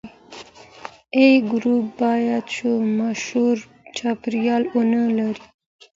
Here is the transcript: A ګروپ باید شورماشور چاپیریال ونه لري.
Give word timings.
A 1.25 1.27
ګروپ 1.51 1.85
باید 1.99 2.45
شورماشور 2.55 3.57
چاپیریال 3.97 4.63
ونه 4.73 5.03
لري. 5.17 5.45